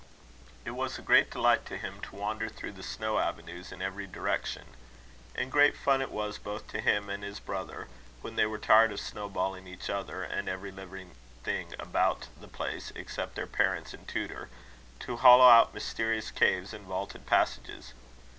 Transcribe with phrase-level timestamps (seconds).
[0.65, 4.07] It was a great delight to him to wander through the snow avenues in every
[4.07, 4.65] direction;
[5.35, 7.87] and great fun it was, both to him and his brother,
[8.21, 11.11] when they were tired of snowballing each other and every living
[11.43, 14.49] thing about the place except their parents and tutor,
[15.01, 17.93] to hollow out mysterious caves and vaulted passages.